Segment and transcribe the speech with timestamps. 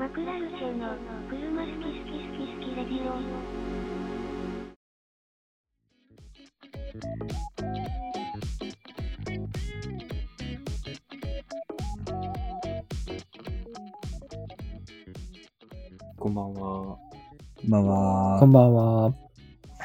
[0.00, 0.96] マクラルチェの
[1.28, 3.20] 車好き好き好き好きレディオ。
[16.16, 16.60] こんばんは。
[16.60, 18.40] こんばんは。
[18.40, 19.02] こんばんは。
[19.02, 19.14] は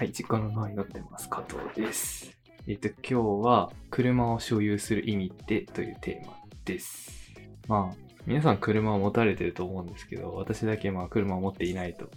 [0.06, 1.28] い、実家の前に乗ってます。
[1.28, 2.32] 加藤です。
[2.68, 7.34] えっ、と、今日は、車を所有する意味ってというテーマです。
[7.68, 12.10] まあ、皆さん車を持たれてると思うんですけど、私だけまあ車を持っていないと。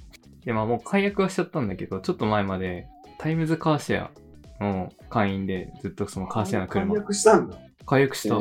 [0.44, 2.86] で、まあもう解約はしちゃったんだけど、ちょっと前まで、
[3.18, 4.08] タイムズカーシェ
[4.60, 7.58] アの会員でずっとそのカーシェアの車解、約したんだ。
[7.84, 8.36] 解約した。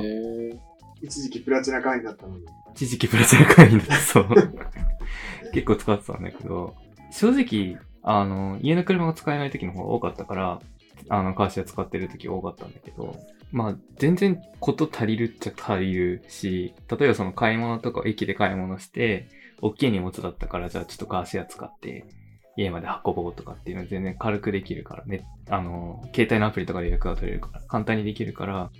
[1.02, 2.46] 一時期プラチナ会員だったのに。
[2.74, 3.96] 一時期プラチナ会員だった。
[3.98, 4.28] そう。
[5.54, 6.76] 結構使ってたんだけど、
[7.12, 10.60] 正直、あの、家の車が使えない時の方が多かったから、
[11.10, 13.16] あの、カーシェア使ってる時多かったんだけど、
[13.52, 19.30] まあ、全然こと足りるっちゃ足りるし、例えばその買い物とか駅で買い物して、
[19.62, 22.06] 大きい荷物だったから、じゃあちょっとカーシア使って、
[22.58, 25.26] 家まで運ぼうとかっていうのは全然軽くできるからね。
[25.50, 28.72] あの、携帯のアプリとかで予約が取れるから、簡単にできるから、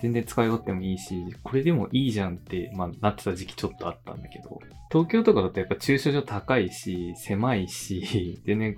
[0.00, 1.14] 全然使い勝手もいいし、
[1.44, 4.58] これでもいいじゃんって、まあ、なってた時期ちょっとあったんだけど、
[4.90, 8.74] 東京とかだとやっぱ駐車場高いし、狭いし、全然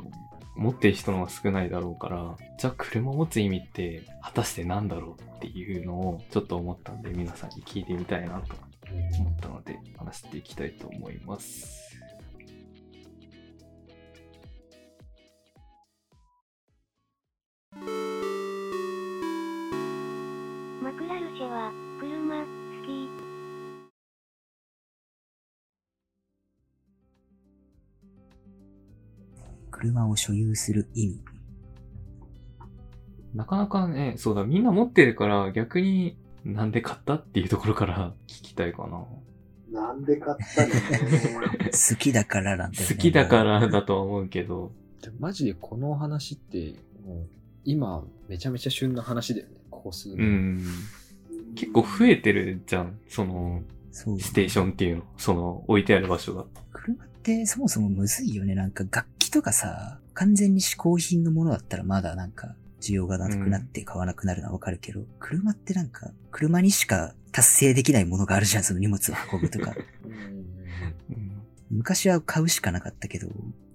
[0.57, 8.55] 持ってる人の方が少ないだろうから、じゃあ車持つ意味って果たして何だろうっていうのをちょっと思ったんで、皆さんに聞いてみたいなと
[9.19, 11.84] 思ったので、話していきたいと思います。
[29.85, 31.21] 車を所有する意味。
[33.35, 39.05] なかなかね、そうだ、みんな持ってるから逆になんで買ったっていうところから聞きたいかな。
[39.81, 40.69] なんで買ったの？
[41.11, 41.71] ね。
[41.73, 42.95] 好きだからなんだよね。
[42.95, 47.27] 好きだからだとは思うけど、でマジでこの話って、もう、
[47.65, 49.55] 今、めちゃめちゃ旬な話だよね。
[49.71, 50.59] ここ数う年。
[50.59, 50.63] ん。
[51.57, 53.63] 結構増えてるじゃん、その。
[53.91, 55.05] ステーションっていうの。
[55.17, 56.47] その、置いてある場所が。
[56.73, 58.55] 車ってそもそもむずいよね。
[58.55, 69.75] なんか楽器とかさ、完全に嗜好品のものだったらまだなんか、需要がなくなって買わなくなるのはわかるけど、車ってなんか、車にしか達成できないものがあるじゃん、その荷物を運ぶとか。
[70.05, 71.35] うんうん
[71.71, 73.27] 昔は買うしかなかったけど、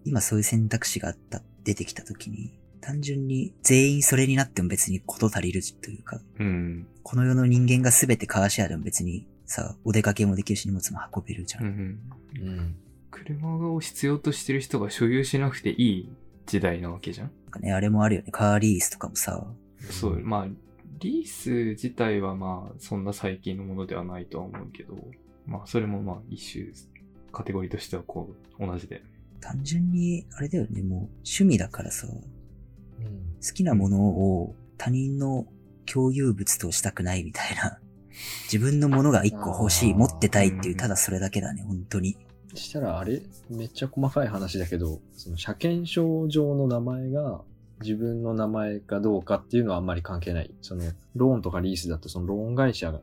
[0.06, 6.88] 今そういう選択肢があった、出てきた時に、単純に全員それになっても別に事足りるというか、うん。
[7.04, 11.60] この世の人間が全てカーシェアでも別にさ、お出かけもできるし荷物も運べるじゃ。
[11.62, 12.00] うんん。
[12.40, 12.76] うん。
[13.24, 16.10] 車を必要としてる人が所有しなくていい
[16.46, 17.32] 時代なわけじゃん？
[17.46, 18.32] なんかね、あれもあるよね。
[18.32, 19.46] カーリースとかもさ、
[19.90, 20.48] そう、まあ、
[21.00, 24.96] リース自体はまあ、そんな最近のものではないとは思うけど、
[25.46, 26.66] まあ、それもまあ、一種、
[27.32, 29.02] カテゴリーとしてはこう、同じで。
[29.42, 33.54] 単純に、あれだよね、もう趣味だからさ、好うん。
[33.54, 35.48] きなものを他人の
[35.86, 37.80] 共有物としたくないみたいな。
[38.52, 42.18] 自分のものが一個欲しい、持ってたいっていうう、んただそれだけだね、本当に。
[42.56, 43.22] したらあれ？
[43.50, 47.42] めっちゃ細かい話だけど、その車検証上の名前が
[47.82, 50.52] 自分の名前かどうかっていうのはあんまり関係ない。
[50.62, 50.84] その
[51.16, 52.94] ローンとかリースだとそのローン会社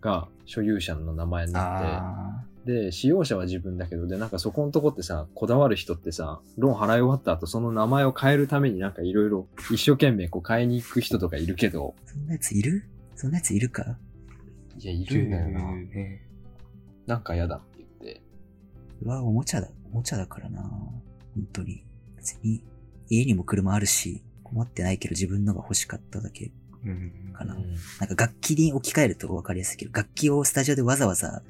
[0.00, 12.84] が所有者の名前になって、あで、使用者は自分だけど、で、なんかそこのとこってさ、こだわる人ってさ、ローン払い終わった後、その名前を変えるためになんかいろいろ一生懸命こう変えに行く人とかいるけど、ーそんなやついる？
[13.14, 13.96] そんなやついるか？
[14.78, 15.72] いや、いるんだよな。
[15.76, 16.22] ね。
[17.06, 17.60] なんか嫌だ
[19.02, 20.62] うわ、おもちゃだ、おもちゃだからな。
[20.62, 21.84] 本当に。
[22.16, 22.62] 別に、
[23.08, 26.50] 家にも車あるし、困ってないけど自分のが欲しかっただけ
[26.84, 27.32] うん。
[27.32, 27.54] かな。
[27.54, 31.42] うんなんか楽器に置き換えると分かりやすいけど、楽器をスタジオでわざわざ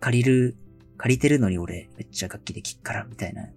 [0.00, 0.56] 借りる、
[0.96, 3.48] 借りてるのに俺めっちゃ楽器で聴っから、みたいな。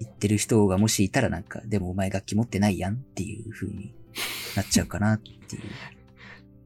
[0.00, 3.94] 言ってる人がもしいたらなんか、でもお前楽器持ってないやんっていう風に
[4.56, 5.62] なっちゃうかなっていう。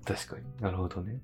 [0.05, 1.21] 確かになるほどね。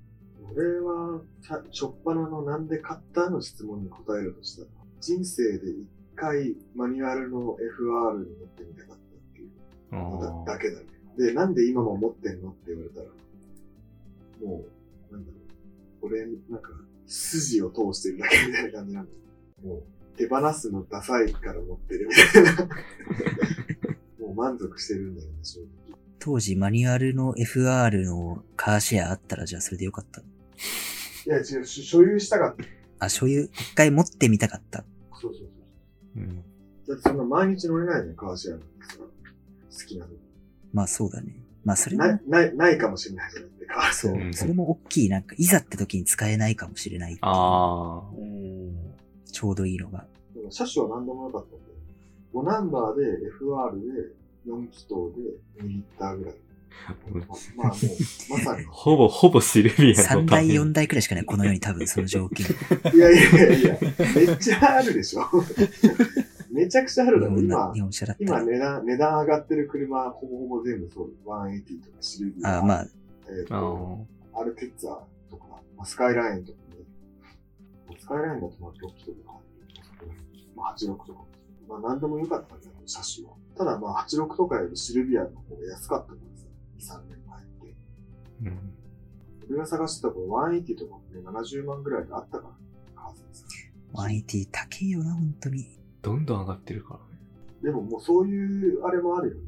[0.54, 4.68] 俺は、さ初っ端のなんで買ったの質問に答えるとしたら、
[5.00, 8.98] 人生で一回マニュアルの FR に乗ってみたかったっ
[9.34, 9.50] ていう
[9.92, 10.86] あのーだだけだね。
[11.18, 13.06] で、なんで今も持ってんのって言われたら、
[14.46, 14.64] も
[15.10, 15.36] う、なんだろ
[16.02, 16.06] う。
[16.06, 16.70] 俺、なんか、
[17.06, 19.74] 筋を通してるだけみたいな感じなんだよ。
[19.74, 19.82] もう、
[20.16, 22.68] 手放すのダサいから持ってるみたいな。
[24.26, 25.68] もう満足してるんだよね、正直。
[26.18, 30.22] 当時マニュアルの FR のカーシェアあったらじゃあそれでよかった。
[31.26, 32.64] いや、違う、し所有したかった。
[33.06, 34.84] あ、所有、一回持ってみたかった。
[35.20, 35.48] そうそうそう。
[36.16, 36.36] うん。
[36.36, 36.42] だ
[36.94, 38.96] ってそんな毎日乗れないね、カーシェアなんてさ。
[38.98, 40.12] 好きなの。
[40.72, 41.44] まあそうだね。
[41.64, 44.26] まあそれもない、ない、ないかもしれないじゃなくて、カーシそうェア。
[44.26, 44.34] うん。
[44.34, 48.10] それも大きい、なんか、いざって時に使えないかもしれないああ。
[48.16, 48.94] うん。
[49.30, 50.06] ちょうどいいのが。
[50.34, 51.62] でも車種は何でもよかったんだよ。
[52.34, 53.04] 5ナンバーで
[53.40, 54.14] FR で
[54.46, 54.88] 4気筒
[55.58, 56.34] で2リッターぐらい。
[57.56, 58.64] ままあもう、まさに。
[58.66, 62.46] ほぼ、ほぼシルビアの3台、4台くらいしかない、この世に多分その条件。
[62.94, 63.78] いやいやいや
[64.14, 65.24] めっちゃあるでしょ。
[66.52, 67.72] めちゃくちゃあるだろ、今。
[67.74, 67.90] 今
[68.42, 71.12] 値段、値段上がってる車、ほぼほぼ全部そう。
[71.24, 72.58] 180とかシルビア。
[72.58, 72.86] あまあ、
[73.28, 74.98] えっ、あと、アルテッツァ
[75.30, 75.46] とか、
[75.76, 76.76] まあ、スカイラインとかね。
[77.88, 79.38] まあスカイラインだとまあ6気筒とか、
[80.54, 81.24] まあ86とか。
[81.68, 83.32] まあ何でもよかったんだよ、車種は。
[83.56, 86.51] ただまあ86とかよりシルビアの方が安かったからさ、2、
[86.82, 87.74] 3年前って。
[88.42, 88.72] うん。
[89.50, 93.46] 俺が探してた頃180とかもね、70万ぐらいであったから、カーセンさ。
[93.94, 95.78] 180高いよな、本当に。
[96.02, 97.20] どんどん上がってるからね。
[97.62, 99.42] でももうそういう、あれもあるよね。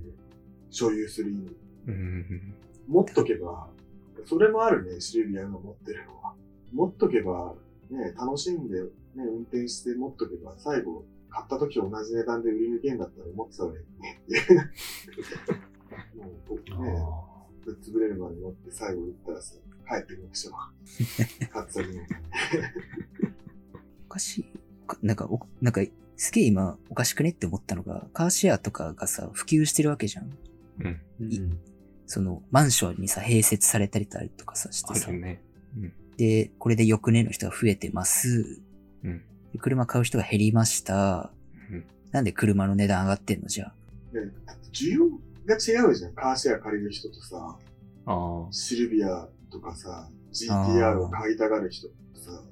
[0.70, 1.56] 所有する意味。
[1.88, 2.54] うん。
[2.88, 3.68] 持っとけば、
[4.26, 6.34] それもあるね、シルビアの持ってるのは。
[6.72, 7.54] 持っとけば、
[7.90, 11.04] ね、楽しんで、ね、運転して持っとけば、最後、
[11.34, 14.34] 買った時同じ値段で売り抜けんだったら持ってた方がいいねって
[16.26, 16.32] いう。
[16.32, 17.04] もう僕ね、
[17.64, 19.54] ぶっ潰れるまで乗って最後売ったらさ、
[19.88, 21.48] 帰ってきましょう。
[21.50, 22.06] 買ったりね。
[24.06, 24.44] おかしい。
[24.86, 25.82] かなんか、おなんか、
[26.16, 30.30] すげえ今、おかしくねって思ったのが、カーシェアとかがさ、普及してるわけじゃん。
[30.80, 31.00] うん。
[31.20, 31.58] うん。
[32.06, 35.10] その、マンションにさ、併設されたりとかさ、してさ。
[35.10, 35.42] ね。
[35.76, 35.92] うん。
[36.16, 38.60] で、これで翌年の人が増えてます。
[39.02, 39.22] うん。
[39.54, 41.30] で車買う人が減りました。
[41.70, 43.74] うんなんで車の値段上がってんのじゃあ。
[44.72, 45.04] 需要
[45.46, 46.14] が違うじゃん。
[46.14, 47.56] カーシェア借りる人とさ、
[48.06, 48.52] ああ。
[48.52, 52.42] シルビアとかさ、GTR を買いたがる人とさ、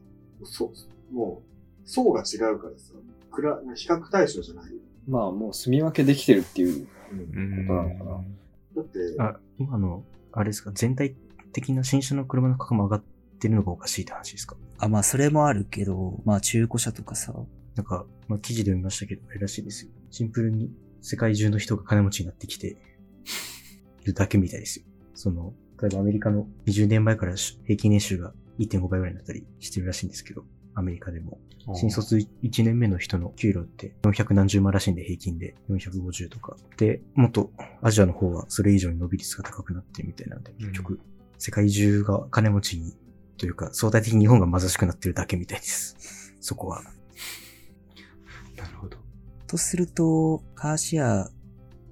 [0.44, 0.72] そ
[1.10, 1.42] う、も
[1.84, 2.92] う、層が違うからさ、
[3.30, 4.72] くら比較対象じゃない？
[4.72, 4.78] よ。
[5.08, 6.86] まあもう住み分けできてるっていう。
[6.86, 6.92] こ
[7.68, 8.24] となのかな
[8.76, 11.14] だって、あ、今の、あれですか、全体
[11.52, 13.02] 的な新車の車の価格も上がっ
[13.38, 14.56] てるのがおかしいって話ですか？
[14.78, 17.34] あ、まあ、それもあるけど、まあ、中古車とかさ、
[17.74, 19.90] なんか、まあ、記事で読みましたけど、あれらしいですよ。
[20.10, 20.70] シンプルに
[21.02, 22.78] 世界中の人が金持ちになってきて
[24.02, 24.86] いるだけみたいですよ。
[25.14, 30.44] その、例えばアメリカの20年前から平均年収が1.5倍ぐらいになったりしてるらしいんですけど、
[30.74, 31.38] アメリカでも。
[31.74, 36.56] 新卒1年目の人の給料って400何十万らしいんで平均で450とか。
[36.76, 37.52] で、もっと
[37.82, 41.00] アジアの方はそれ以上に伸び率が高くなってるみたいなので、結局、
[41.38, 42.96] 世界中が金持ちに、
[43.36, 46.34] というか相対的に日本が貧しくなってるだけみたいです。
[46.40, 46.82] そこは。
[48.56, 49.01] なるほど。
[49.52, 51.30] とすると、カーシェア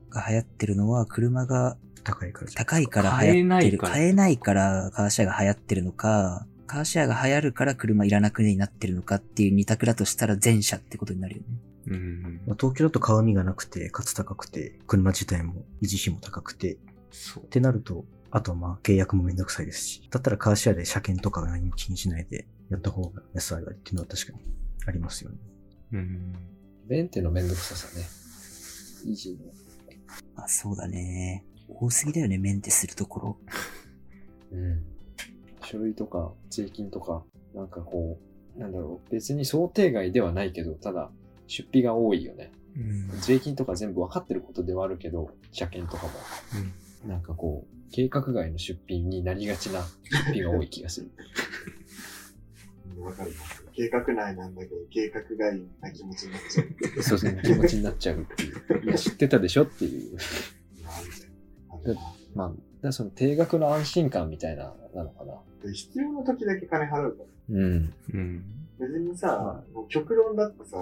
[0.09, 3.77] が流行ってるのは、車が高いから高いから買え流行ってる。
[3.77, 11.47] ないから買えないからカーシェアが流行ってるのか、カーシェアが流行るから車いらなくになってるのかっていう二択だとしたら前者ってことになるよね。
[11.89, 12.41] うん。
[12.47, 16.79] まあ、東京だと買う身がなくて、かつ高くて、車自体も維持費も高くて、
[17.11, 17.47] そうっ。
[17.49, 24.39] てなると、あとはまあ契約もめんどくさいですし、だったらカーシェアで車検とか何も気にしないでやった方が安上がりっていうのは確かに
[24.87, 25.37] ありますよね。
[25.93, 26.33] うん。
[26.91, 28.05] メンテのめんどくささね。
[29.07, 29.45] 維持の。
[30.35, 31.45] あ、そうだね。
[31.69, 33.39] 多すぎだよね、メンテするところ。
[34.51, 34.85] うん。
[35.63, 38.19] 書類とか税金とか、なんかこ
[38.57, 39.11] う、なんだろう。
[39.13, 41.13] 別に想定外ではないけど、ただ、
[41.47, 42.51] 出費が多いよね。
[42.77, 43.21] うん。
[43.21, 47.09] 税金とか全部分かってることではあるけど、車検とかも。
[47.09, 51.11] なんかこう、計画外の出費になりがちな出費が多い気がする。
[53.01, 53.33] うんわかる。
[53.73, 56.65] 計画内なんだけど、計画外な気持ちになっちゃ
[56.99, 57.03] う。
[57.03, 58.85] そうそう、 気持ちになっちゃうっていう。
[58.85, 59.65] いや、知ってたでしょ？
[59.65, 60.19] っていう。
[62.35, 65.35] まあ、だその定額の安心感みたたいな、なのかな。
[65.65, 67.29] で必要な時だけ金払うから。
[67.57, 67.93] うん。
[68.13, 68.45] うん。
[68.79, 70.79] 別にさ、もう極論だってさ、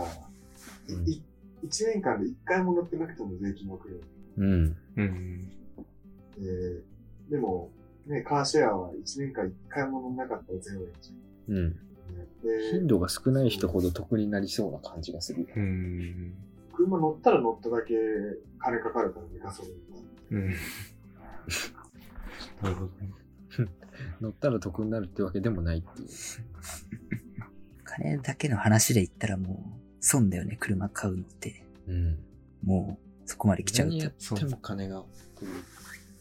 [0.88, 1.23] うんい
[1.62, 4.00] 一年間で一回も乗ってなくても税金が来るよ。
[4.38, 4.76] うん。
[4.97, 5.49] うん。
[6.38, 6.83] で
[7.31, 7.71] でも、
[8.07, 11.12] ね、カーシェアは一年間一回も乗んなかったらゼロ円じ
[11.49, 11.57] うん。
[11.57, 11.75] ゃん。
[12.73, 15.47] 頻、度が少ない人ほど得になりそうな感じがする。
[15.57, 16.35] うん。
[16.73, 17.95] 車乗ったら乗っただけ
[18.59, 20.00] 金かかるからね、ガソリンが。
[20.31, 20.55] うん。
[22.62, 23.12] なるほどね。
[24.21, 26.09] 乗ったら得になるってわけでもないっていう。
[27.85, 29.57] 金だけの話で言ったらもう、
[30.00, 31.65] 損だよね、車買うのって。
[31.88, 32.19] うん。
[32.62, 34.35] もう、そこまで来ちゃう何やと。
[34.35, 35.03] っても金が。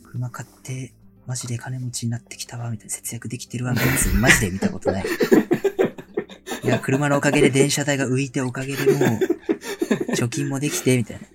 [0.04, 0.94] 車買って、
[1.28, 5.06] マジで金持ちになってきたわ、みたいな節約できてるわ、みたいなやつ、マジで見たことない。
[6.64, 11.28] いや、車のおかげで電車代が浮いておかげでもう、貯金もできて、みたいな。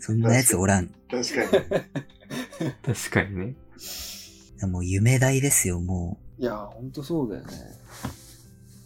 [0.00, 0.88] そんなやつおらん。
[1.08, 1.50] 確かに。
[2.82, 3.54] 確かにね。
[4.62, 7.52] もう夢代ですよ、もいや、ほんとそうだよね。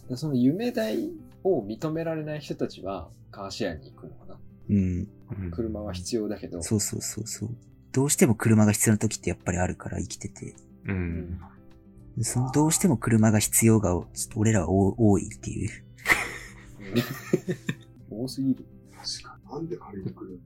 [0.09, 1.09] でその夢代
[1.43, 4.39] を認められない人たちはカーシェアに行くのかな。
[4.69, 5.07] うん
[5.51, 6.61] 車は必要だけど。
[6.61, 7.49] そうそうそうそう。
[7.91, 10.55] どうしても車が必要な時ってやっぱりあるから生きてて。
[10.85, 11.39] うん。
[12.21, 15.69] そのどうしても車が必要が、ちょっと俺らは多多いっていう。
[18.09, 18.65] 多すぎる。
[18.91, 19.51] 確かに。
[19.51, 20.43] なんで借りてくるんだ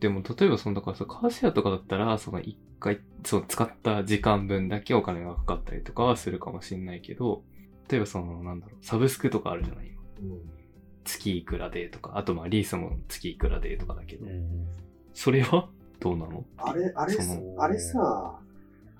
[0.00, 7.42] でも、例えばその、だからさ、カーシェアとかだったら、その一回、そう、使った時間分だけお金がかかったりとかはするかもしれないけど、
[7.88, 9.86] 例えばその、なんだろう、サブスクとかあるじゃない？
[10.20, 10.34] 今。
[10.34, 10.40] うん。
[11.04, 14.66] 月いくらでとか、あとまあリースも月いくらでとかだけど、ん。
[15.14, 15.68] それは
[16.02, 16.44] どうなの？
[16.58, 17.16] あれ、あれ
[17.58, 18.40] あれさ、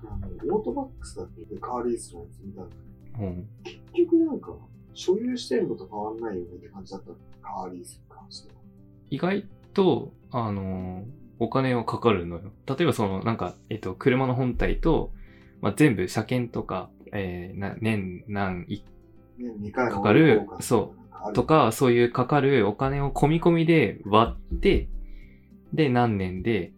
[0.05, 2.75] あの、オートバックスだっけカーリースのやつ見たんだ
[3.15, 3.47] けど、うん。
[3.63, 4.53] 結局なんか、
[4.93, 7.15] 所有してるのと変わんないよねって感じだったの？
[7.41, 8.55] カーリースに関しては。
[9.09, 12.51] 意外と、あのーお金はかかるのよ。
[12.67, 15.11] 例えばその、なんか、えっと、車の本体と、
[15.61, 18.83] まあ、全部車検とか、えーな、年何、い
[19.39, 20.93] ね、2回のかかるそ
[21.25, 21.31] う。
[21.31, 24.87] うとか、そういうかかるお金を込み込みで割って、
[25.73, 26.71] で、何年で、い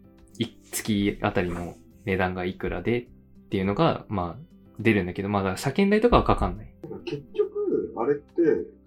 [0.72, 3.04] 月あたりの値段がいくらでっ
[3.48, 4.42] ていうのが、まあ、
[4.78, 6.72] 出るんだけど、まあ、だから車検代とかはかかんない。
[7.04, 8.32] 結局、あれって、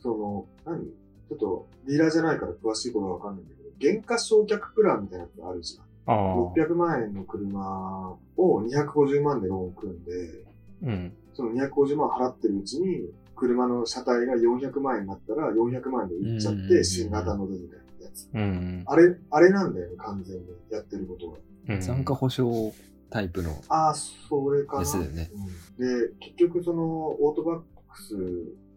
[0.02, 0.86] その、何？
[1.30, 5.86] ちょっと、ディーラーじゃないから詳しいことはわかんないんだけど、減価償却プランみたいなやつあるじゃん。
[6.12, 10.12] あ600万円の車を250万でローン組んで、
[10.84, 11.14] うん。
[11.34, 18.30] その250万払ってるうちに、車の車体が400万円になったら400万円で売っちゃって、うんうんうんうん新型乗るみたいなやつ。
[18.34, 18.84] うん。
[18.88, 21.38] あれ、あれなんだよね、完全にやってることは。
[21.76, 22.74] うん残価保証
[23.10, 23.52] タイプの。
[23.70, 24.80] ああ、それかな。
[24.82, 25.30] ですよね
[25.78, 28.16] うんで、結局その、オートバックス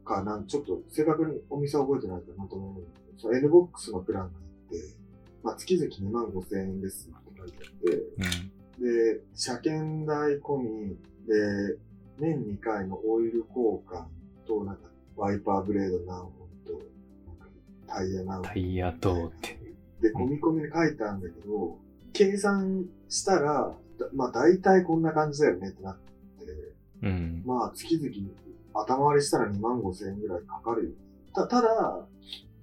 [0.04, 4.76] かなん、ちょっと正確にお店は覚えてないからなんとも思うんど、その N ボックスのプランがあって、
[5.42, 7.96] まあ月々2万5千円ですって書いてあって、
[8.78, 9.14] うん。
[9.14, 10.96] で、車検代込み、
[11.26, 11.76] で、
[12.18, 14.04] 年2回のオイル交換
[14.46, 14.82] と、なんか、
[15.16, 16.30] ワイパーブレード何本
[16.66, 17.46] と、なんか、
[17.87, 18.42] タイヤ何本。
[18.44, 19.58] タイヤとって。
[20.00, 21.78] で、込み込みで書いてあるんだけど、
[22.12, 26.02] 計算したら、だまあ大体こんな感じだよねってなって、
[27.02, 27.42] うん。
[27.45, 28.14] まあ月々
[28.75, 30.90] 頭割りしたら2万5千円ぐらいかかるよ。
[31.35, 32.07] た、ただ、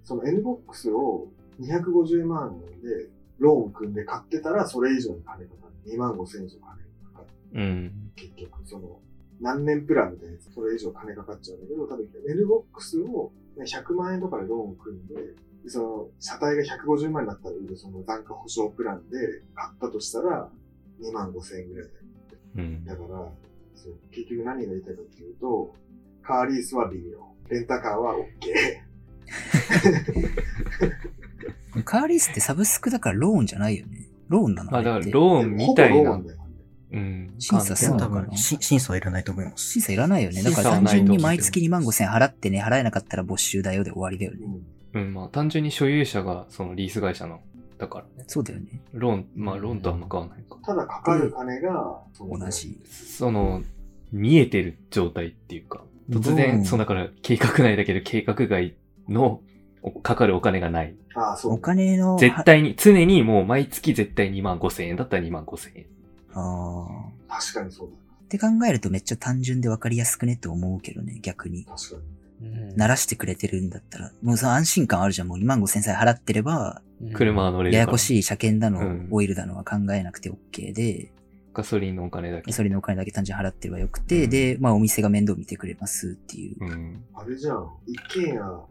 [0.03, 1.27] その N ボックスを
[1.61, 5.93] 250万円でローン組んで買ってたらそれ以上に金かかる。
[5.93, 6.69] 2万5千円以上金
[7.13, 7.61] かかる。
[7.61, 8.11] うん。
[8.15, 8.99] 結局、その、
[9.41, 15.15] 何年プランみたいなやつ、それ以上金かかっちゃうんだけど、多分 N ボックスを100万円とかでローン組んで、
[15.63, 19.17] でその、車体が150万円だったら、その残価保証プランで
[19.53, 20.49] 買ったとしたら、
[21.01, 21.99] 2万5千円ぐらいだよ。
[22.57, 22.85] うん。
[22.85, 23.07] だから、
[23.75, 25.73] そう結局何が言いたいかっていうと、
[26.21, 27.17] カーリースは微妙。
[27.49, 28.23] レンタカーは OK。
[31.83, 34.07] カーリースってサブスクだからローンじゃないよね。
[34.27, 34.71] ローンなの？
[34.71, 36.21] まあだからローンみたいな
[36.91, 37.35] うん。
[37.37, 38.21] 審査するのかな？
[38.21, 39.71] 多分、し審査はいらないと思います。
[39.73, 40.43] 審査いらないよね。
[40.43, 44.39] だから単純に毎月2万5千払ってね、払えなかったら没収だよで終わりだよね。
[44.41, 44.65] うん。
[44.93, 47.41] うん、まあ単純に所有者がそのリース会社の、
[47.77, 48.25] だからね。
[48.27, 48.81] そうだよね。
[48.93, 50.57] ローン、まあローンとはあんま変わんないか。
[50.65, 52.79] ただかかる金が、同じ。
[52.85, 53.63] その、
[54.11, 58.75] 見えてる状態っていうか、突うん然、そうだから計画内だけど計画外
[59.07, 59.41] の
[59.81, 60.95] おかかるお金がない。
[61.15, 61.53] ああ、そう。
[61.53, 65.85] お金の、絶対に、常にもう毎月絶対2万5千円だったら2万5千円。
[66.33, 66.87] あ
[67.29, 67.35] あ。
[67.39, 67.93] 確かにそうだ
[68.25, 71.65] って考えるとめっちゃ単純で分かりやすくねって思うけどね、逆に。
[71.65, 71.75] な。
[71.75, 72.01] 確かに。
[72.41, 75.27] 鳴らしてくれてるんだったら、もうその安心感あるじゃん。
[75.27, 76.81] もう2万5千さえ払ってれば、
[77.13, 77.79] 車は乗れるから。
[77.79, 81.11] ややこしい車検だの、うんオイルだのは考えなくて OK で、
[81.53, 82.51] ガソリンのお金だけ。
[82.51, 86.63] それのお金だけ単純に払ってればよくて、うんで、まあお店が面倒見てくれますっていう。
[86.63, 87.03] うん。
[87.13, 87.69] あれじゃん。
[87.87, 88.65] 一軒家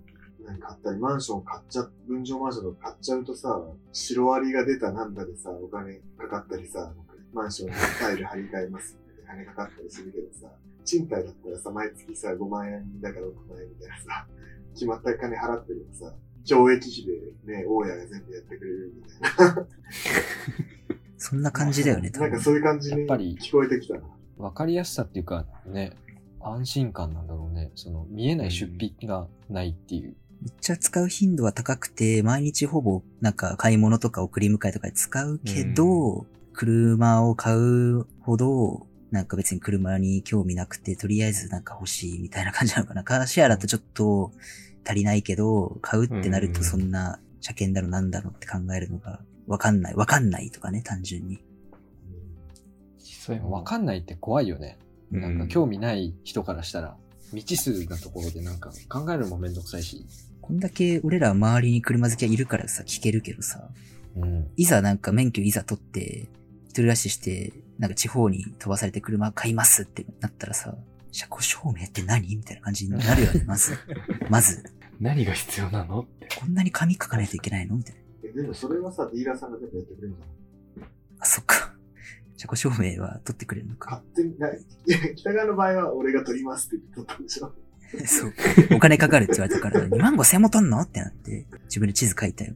[0.46, 3.60] 何買ったり、マンション買っちゃ、分譲マンションとか買っちゃうとさ、
[3.92, 6.96] シロアリが出たなんだでさ、お金かかったりさ、なんか
[7.34, 10.48] マンションにタイル張り替えますって金かかったりするけどさ、
[10.88, 14.26] 賃貸だったらさ、毎月さ、5万円だから6万円みたいなさ、
[14.72, 16.14] 決まった金払ってるとさ、
[16.46, 19.66] 懲役費でね、大家が全部やってくれるみたいな。
[21.18, 22.30] そんな感じだよね、多分。
[22.30, 24.00] なんかそういう感じにやっぱり聞こえてきたな。
[24.38, 25.92] わかりやすさっていうかね、
[26.40, 27.70] 安心感なんだろうね。
[27.74, 30.16] その見えない出費がないっていう。
[30.40, 43.04] めっちゃ使う頻度は高くて、毎日ほぼなんか買い物とか送り迎えとかで使うけど、車を買うほど、なんか別に車に興味なくて、とりあえずなんか欲しいみたいな感じなのかな。
[43.04, 44.32] カーシェアだとちょっと
[44.86, 49.94] 足りないけど、買うってなるとそんな車検だろなんだろって考えるのがわかんない。
[49.94, 51.38] わかんないとかね、単純に。
[52.98, 54.78] 実際わかんないって怖いよね。
[55.12, 56.96] うんなんか興味ない人からしたら、
[57.30, 60.04] 未知数なところでなんか考えるのもめんどくさいし。
[60.42, 63.68] こんだけ俺ら周りに車好きはいるからさ、聞けるけどさ、
[64.16, 64.50] うん。
[64.56, 66.28] いざなんか免許いざ取って、
[66.66, 70.74] 一人暮らしして、なんか地方に飛ばされて車買いますってなったらさ、
[71.12, 72.36] 車庫証明って何？
[72.36, 73.76] みたいな感じになるよね、まず。
[74.28, 74.62] まず。
[75.00, 76.00] 何が必要なの？
[76.00, 76.28] って。
[76.38, 77.76] こんなに紙書かないといけないの？
[77.76, 78.00] みたいな。
[78.24, 80.14] えでもそれはさ、ディーラーさんが全部やってくれる
[80.76, 80.88] じゃん。
[81.20, 81.74] あ、そっか。
[82.36, 83.90] 車庫証明は取ってくれるのか。
[83.90, 87.52] 勝手に、ないや北川の場合は俺が取りますって言って取ったんでしょ。
[88.06, 88.32] そう。
[88.76, 92.54] お金かかるって言われたから、2万5千も取んのってなって、自分で地図書いたよ。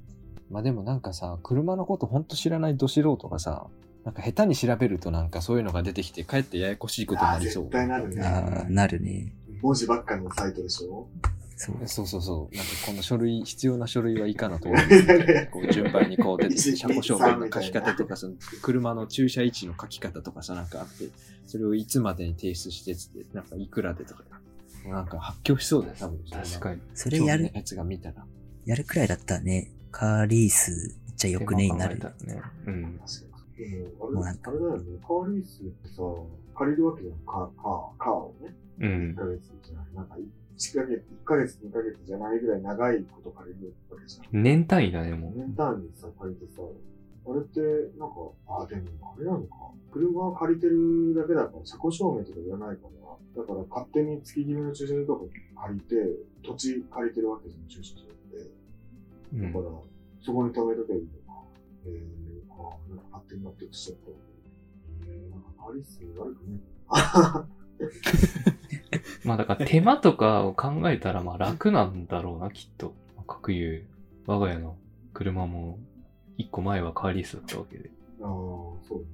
[0.50, 3.67] まあでもなんかさ、車のことほんと知らないど素人がさ、
[4.04, 7.64] なんか下手に調べるとなんかそういうのが出てきて、かえってややこしいことになりそう。
[7.64, 8.23] 絶対なるね。
[8.23, 9.32] ああ、なるね。
[9.62, 11.06] 文字ばっかのサイトでしょ？
[11.56, 11.76] そう。
[11.87, 12.56] そうそうそう。
[12.56, 21.04] なんかこの書類、必要な書類は以下の通りねこう順番にこう出てきて、一車庫証明の書き方とか、その車の駐車位置の書き方とかさ、なんかあって、
[21.47, 24.25] それをいつまでに提出してっつって、なんかいくらでとか、
[24.85, 26.18] なんか発狂しそうだよ、多分。
[26.28, 26.80] 確かに。
[26.94, 28.25] それやる、やつが見たら。
[28.66, 31.99] やるくらいだったらね、カーリースめっちゃよくねになる。
[31.99, 32.40] ね。
[32.66, 33.00] うん。
[33.06, 33.32] 確かに。
[33.71, 34.99] でも、あれ、もうなんかあれだよね。
[35.00, 36.02] カーリースってさ、
[36.54, 37.19] 借りるわけじゃん。
[37.26, 38.54] カー、カー、カーをね。
[38.78, 39.14] う1ん。
[39.14, 39.95] ヶ月じゃない。
[39.95, 40.16] なんか、
[40.57, 44.42] 1ヶ月、1ヶ月、2ヶ月じゃないぐらい長いこと借りるわけじゃん。
[44.42, 45.33] 年単位だね、もう。
[45.37, 46.62] 年単位でさ、借りてさ、
[47.25, 47.61] あれって、
[47.99, 48.14] なんか、
[48.49, 49.71] あ、でも、あれなのか。
[49.92, 52.88] 車を借りてるだけだから、車庫証明とかいらないか
[53.37, 55.25] ら、だから勝手に月決めの駐車場とか
[55.66, 55.95] 借りて、
[56.42, 58.50] 土地借りてるわけじゃん、駐車場って。
[59.35, 59.64] うんだから、
[60.21, 61.42] そこに止めとけばいいのか。
[61.87, 62.22] えー、
[62.62, 64.11] あなんか勝手に納得しちゃった。
[65.71, 66.59] アリス悪くね。
[69.25, 72.95] まあだから手間とかを考えたらまあ楽なんだろうな、きっと。
[73.26, 73.85] 各有、
[74.26, 74.76] 我が家の
[75.14, 75.78] 車も
[76.37, 77.90] 一個前はカーリースだったわけで。
[78.21, 79.04] ああ、そう。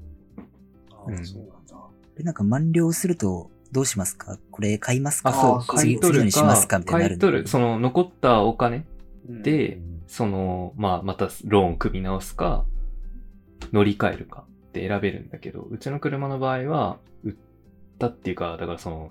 [0.90, 1.24] あうん。
[1.24, 1.76] そうなんだ。
[2.16, 4.38] で、なんか満了すると、どうしますか？
[4.50, 5.28] これ買いますか？
[5.28, 6.76] あ、そう、買い取るにしますか？
[6.76, 8.86] か、みたいにな買い取る、その残ったお金
[9.24, 10.02] でうん。
[10.06, 12.64] その、まあ、またローン組み直すか、
[13.72, 17.34] 乗り換えるかって選べるんだけど、うちの車の場合は、売っ
[17.98, 19.10] たっていうか、だからその、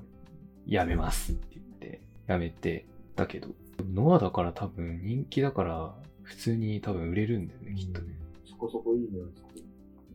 [0.65, 2.85] やめますって言って、やめて、
[3.15, 3.49] だけど、
[3.93, 8.13] ノアだから多分人気だから、普通に多分売れるんだよね、きっとね。
[8.49, 9.07] そこそこいいね。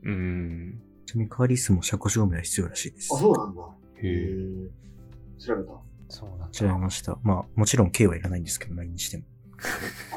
[0.05, 0.83] うーん。
[1.07, 3.19] ちなみにカーリースも車庫証明は必要らしいですあ、。
[3.19, 3.63] そうなんだ。
[3.97, 5.39] へえ。
[5.39, 5.73] 調べた。
[6.09, 6.49] そうなんだ。
[6.51, 7.19] 調べました。
[7.23, 9.25] まあ、もちろん K はいらないんですけど、何にしても。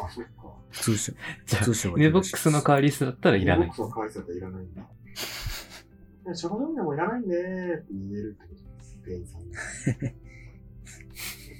[0.03, 0.31] あ、そっか。
[0.71, 1.13] 通称、
[1.45, 3.75] じゃ通称あ、ネボックスのカーリスだったらいらないボック。
[3.75, 4.81] スの返せたらいらないんだ。
[4.81, 4.86] い
[6.27, 8.65] や、シャバドミナもいらないんでーって言えるってこと
[9.05, 9.51] 店員さんに。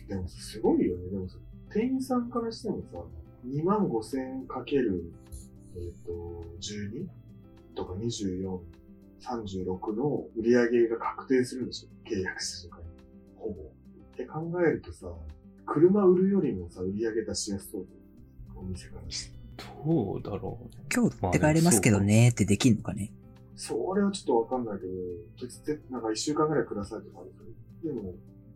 [0.08, 1.10] でもさすごいよね。
[1.10, 1.38] でもさ、
[1.72, 3.00] 店員さんからしてもさ、
[3.48, 5.14] 2万5千かける、
[5.76, 7.08] えっ、と、12
[7.76, 8.60] とか24、
[9.22, 12.86] 36の売り上げが確定するんでしょ契約した瞬間に。
[13.36, 13.62] ほぼ。
[13.62, 15.08] って考えるとさ、
[15.66, 17.86] 車売るよりもさ、売り上げ出しやすそう
[18.56, 19.36] お店からして。
[19.86, 20.86] どうだろうね。
[20.94, 23.12] 今日持って帰れますけどねってできんのかね
[23.56, 24.92] それはちょっとわかんないけど、
[25.48, 27.32] 月で、なんか一週間ぐらいくださいとかある
[27.82, 28.14] けど、でも、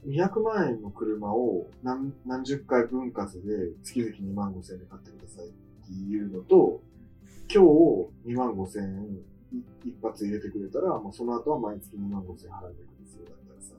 [0.07, 6.81] 200万円の車を何何十回分割で月々2万5千円で買ってくださいっていうのと、
[7.53, 13.73] 今日2万5千円い一発入れてくれたら、もうその後は毎月2万5千円払ってくださいだったらさ、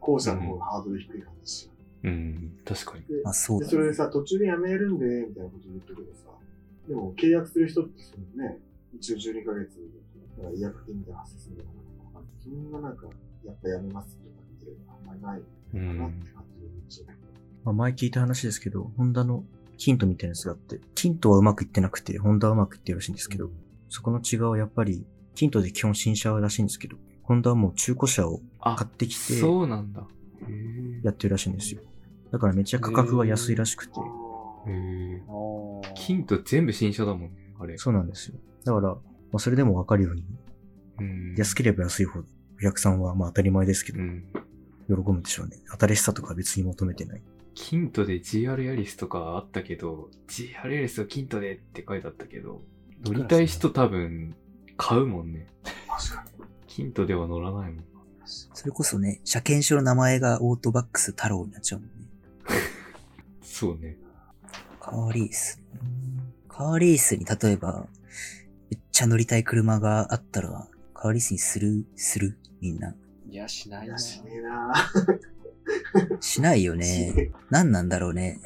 [0.00, 1.71] 後者の方がハードル低い話。
[2.04, 3.04] うん、確かに。
[3.04, 3.66] であ、そうね。
[3.66, 6.22] それでさ、途中で辞めるんで、みたいなこと言ってくけどさ、
[6.88, 8.58] でも契約する人ってそのね、
[8.94, 9.70] 一応12ヶ月、
[10.38, 11.68] だから違約金みたいな発生するのか
[12.20, 13.06] なそんななんか、
[13.44, 15.40] やっぱ辞めますとかってあんまりない
[15.74, 17.06] のかなって勝手に思っちゃう。
[17.64, 19.44] まあ、前聞いた話ですけど、ホンダの
[19.76, 23.50] キントみたいなやつがあって、キントはうまくいってなくて、ホンダはうまくいってるらしいんですけど、
[23.88, 30.06] そこの違いはやっぱり、キントで基本新車らしいんですけど、ホンダはもう中古車をあ買ってきてそうなんだ。
[31.02, 31.82] やってるらしいんですよ。
[32.32, 34.00] だからめっちゃ価格が安いらしくて、
[34.66, 35.22] へ
[35.94, 37.76] 金と全部新車だもんね、あれ。
[37.76, 38.36] そうなんですよ。
[38.64, 38.98] だから、ま
[39.34, 40.24] あ、それでもわかるように、
[40.98, 41.34] うん。
[41.36, 42.26] 安ければ安いほど、
[42.58, 44.24] お客さんはまあ当たり前ですけどう、ん。
[44.88, 45.58] 喜ぶんでしょうね。
[45.78, 47.22] 新しさとか別に求めてない。
[47.54, 52.62] キントで GR ヤリスとかあったけど、GR ヤリスをキントでって書いてあったけど、
[53.04, 54.34] 乗りたい人多分
[54.78, 55.48] 買うもんね。
[55.86, 56.44] 確かに。
[56.66, 57.84] キントでは乗らないもん。
[58.24, 62.06] それこそね、車検証の名前がオートバックス太郎になっちゃうもんね。
[63.62, 63.96] そうね。
[64.80, 65.62] カーリース。
[65.72, 67.86] うんカーリースに例えば、
[68.70, 72.38] めっちゃ乗りたい車があったら、カーリースにするする？
[72.60, 72.94] みんな。
[73.30, 73.96] いや、しないな。
[73.98, 74.74] しねえな
[76.20, 77.30] しないよね。
[77.50, 78.38] 何なんだろうね。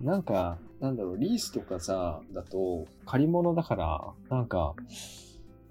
[0.00, 4.74] なんか、なんだろう、リースとかさ、だと、借り物だから、なんか、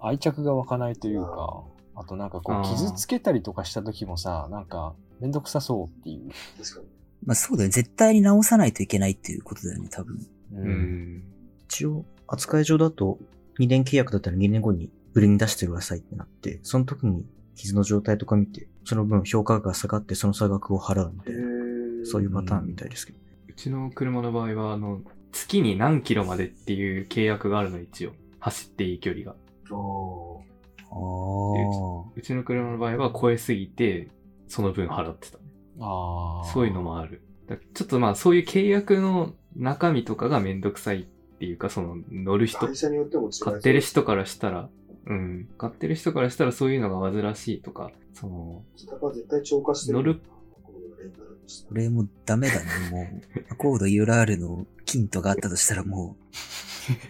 [0.00, 1.62] 愛着が湧かないというか、
[1.94, 6.30] あとなんかこう、傷つけたりとかした時もさ、なんか、めんどくさそうっていう。
[6.62, 6.93] 確かに。
[7.24, 7.72] まあそうだよね。
[7.72, 10.16] 絶対に直さないといけないっていうことだよね、多分。
[10.52, 10.68] うう。
[10.68, 11.22] ん。
[11.68, 13.18] 一応、扱い上だと、
[13.58, 21.42] 2年契約だったら2年後に売りに出してくださいってなって、その時に傷の状態とか見て、その分評価額が下がってその差額を払うみたいな、
[22.04, 23.18] そういうパターンみたいですけど。
[23.48, 25.00] うちの車の場合は、あの、
[25.32, 28.12] 月に何キロまでっていう契約があるの、一応。
[28.40, 29.34] 走っていい距離が。
[29.70, 30.44] あー
[30.90, 34.08] あうちの車の場合は超えすぎて、
[34.48, 35.38] その分払ってた。
[35.80, 36.52] ああ。
[36.52, 37.22] そういうのもある。
[37.46, 41.04] だちょっとまあそういう契約の中身とかがめんどくさいっ
[41.38, 44.68] ていうか、その乗る人、会社によっても違いそう買ってる人からしたら、
[45.06, 49.98] うん、買ってる人からしたらそういうのが煩わしいとか、その、北は絶対超過してる。
[49.98, 50.20] 乗る
[51.68, 53.44] これもうダメだね、もう。
[53.52, 56.16] アコード URL のキントがあったとしたらも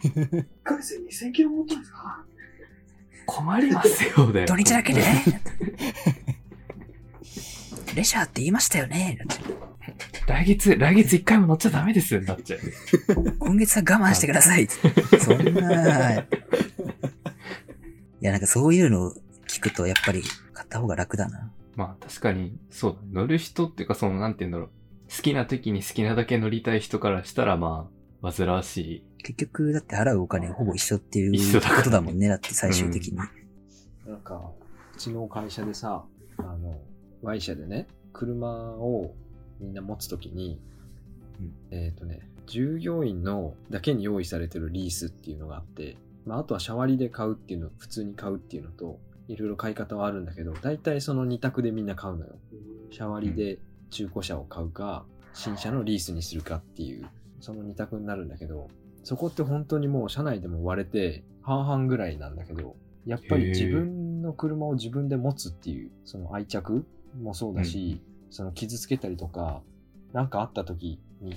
[0.02, 2.24] 1ヶ月で2000キロ持ったんですか？
[3.26, 4.46] 困りますよ、だう、よ。
[4.46, 5.02] 土日だけで
[7.94, 9.18] レジャーって言いましたよね。
[10.26, 12.60] 来月、来月一回も乗っちゃダメですなっちゃう。
[13.38, 14.66] 今月は我慢してください。
[14.66, 16.20] そんな。
[16.20, 16.26] い
[18.20, 19.12] や、なんかそういうのを
[19.48, 21.52] 聞くとやっぱり買った方が楽だな。
[21.76, 24.70] まあ確かに、そうだ、乗る人っていうかその、なんて言うんだろう。
[25.14, 27.88] 好きな時に好きなだけ乗りたい人からしたらま
[28.22, 29.04] あ、煩わしい。
[29.22, 32.28] 結局、だって払うお金ほぼ一緒っていう一緒だからねことだもんね。
[32.28, 33.18] だって最終的に。
[34.06, 36.04] なんか、うちの会社でさ、
[36.38, 36.80] あの、
[37.24, 39.14] Y 社でね、車を
[39.60, 40.60] みんな持つときに、
[41.40, 41.76] うん。
[41.76, 52.36] えっ、とね、従業員のだけに用意されてるリースっていうのがあって、まあ、あとはシャワリで買うっていうの、普通に買うっていうのと、いろいろ買い方はあるんだけど、大体その2択でみんな買うのよ。
[52.90, 53.58] シャワリで
[53.90, 57.08] 中古車を買うか、新車のリースにするかっていう、
[57.40, 58.68] その2択になるんだけど、
[59.02, 66.86] そこって本当にもう社内でも割れて半々ぐらいなんだけど、やっぱり自分の車を自分で持つっていう、その愛着
[67.20, 68.00] もそうだし、
[68.30, 69.62] その傷つけたりとか、
[70.12, 71.36] なんかあった時に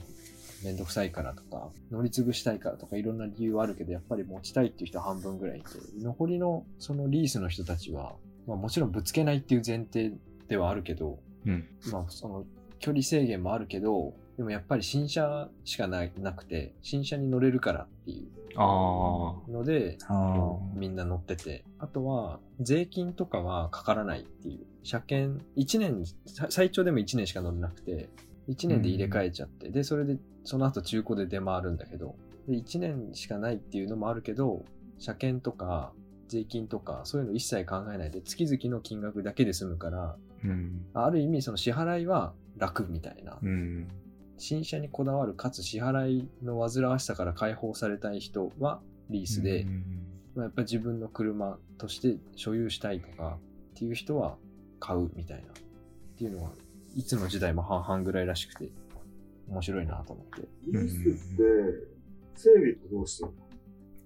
[0.63, 5.68] めんどくさいからとか、乗り継ぐしたいからとかいろんな理由はあるけど、やっぱり持ちたいっていう人は半分ぐらいいて、
[6.02, 8.16] 残りのそのリースの人たちは、
[8.48, 10.13] まあもちろんぶつけないっていう前提
[10.48, 11.68] ではあるけど、うん。
[11.92, 12.46] まあその
[12.80, 21.63] 距離制限もあるけど、でもやっぱり新車しかないなくて、新車に乗れるからっていうあので、あみんな乗ってて。
[21.80, 24.65] あとは、税金とかはかからないっていう。
[24.84, 28.10] 車検、1年、さ最長でも1年しか乗れなくて、
[28.47, 32.15] 1年で入れ替えちゃって、で、それで、その後中古で出回るんだけど、
[32.47, 34.65] で、1年しかないっていうのもあるけど、
[34.97, 35.93] 車検とか、
[36.28, 40.15] 税金とか、そういうの一切考えないで、月々の金額だけで済むから、あ。
[40.43, 40.86] うん。
[40.93, 43.39] ある意味その支払いは楽みたいな。
[44.38, 44.41] うん。
[44.41, 49.84] 新車にこだわるかつ支払いの煩わしさから解放されたい人はリースで、うん
[50.36, 53.38] まあ、やっぱり自分の車として所有したいとか
[53.76, 54.38] っていう人は
[54.80, 55.45] 買うみたいなっ
[56.17, 56.52] ていうのが
[56.95, 58.69] いつの時代も半々ぐらいらしくて
[59.50, 61.43] 面白いなと思ってリースって、
[62.36, 63.32] 整備ってどうしてる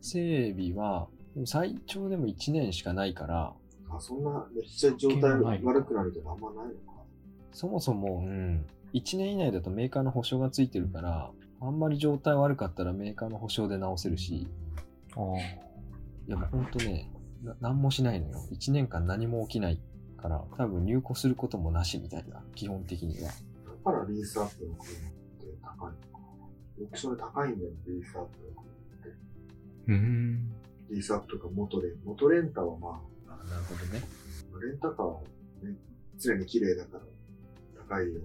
[0.01, 3.53] 整備はでも最長でも1年しかないから
[3.91, 5.31] のあ、そんな、めっちゃ状態
[5.63, 7.01] 悪くなるとかあんまないのか。
[7.51, 14.47] そもそも、うん、1年以内だとメーカーの保証がついてるからあんまり状態悪かったらメーカーの保証で直せるし
[15.15, 15.71] ああ。
[16.27, 17.09] いやもうほんとね、
[17.43, 18.47] な何もしないのよ。
[18.51, 19.79] 1年間何も起きない
[20.17, 23.31] から、多分入庫することもなしみたいな、基本的には。
[23.83, 26.23] だからリースアップの車って高いのか。
[26.81, 29.09] オークションで高いんだよ、リースアップの車って。
[29.87, 30.51] うん。
[30.89, 34.01] リースアップとか元レン、元レンタはまあ、あなるほどね。
[34.61, 35.21] レンタカーは
[35.63, 35.75] ね、
[36.17, 37.03] 常に綺麗だから
[37.89, 38.21] 高いよ。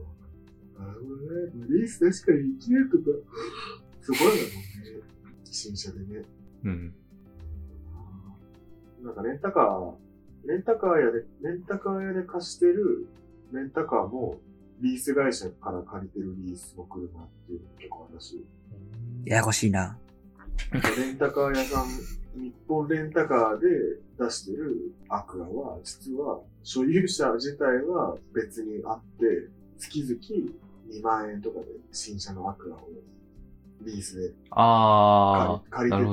[0.79, 3.05] あのね、リース確かに1年とか、
[4.03, 4.53] そこなんだもん
[5.01, 5.03] ね。
[5.45, 6.23] 新車でね。
[6.65, 6.95] うん。
[9.03, 9.95] なんかレンタカー、
[10.47, 13.07] レンタカー屋で、レンタカー屋で貸してる
[13.53, 14.39] レンタカーも、
[14.81, 18.45] リース会社から借りてるリースの車っていうのが結構あるらしい。
[19.25, 19.99] ややこしいな。
[20.73, 21.87] レンタカー屋さん、
[22.41, 23.67] 日本レンタカーで
[24.19, 30.53] 出してるアクアは、実は所有者自体は別にあって、月々
[30.91, 32.89] 2万円とかで新車のアクアを
[33.83, 35.97] リースであ借り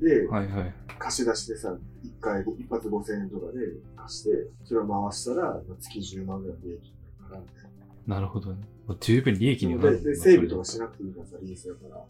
[0.00, 0.34] て、で、あ。
[0.34, 0.74] はいはい。
[0.98, 3.58] 貸し出しでさ、一回、一発5000円とかで
[3.96, 4.30] 貸して、
[4.64, 6.92] それを回したら、月10万ぐらいの利益に
[7.30, 7.62] なるか
[8.06, 8.62] ら、なるほどね。
[9.00, 12.04] 十分利益にはなるで、で、整備とかしなくていいからさ、リースだから、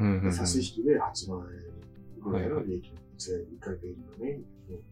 [0.00, 0.32] うんうんうん。
[0.32, 1.46] 差し引きで8万
[2.22, 4.40] 円ぐらいの利益に一回でいいよね、